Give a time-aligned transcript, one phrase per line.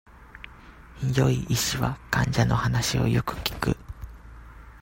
[1.15, 3.77] 良い医師は、患者の話を良く聞く。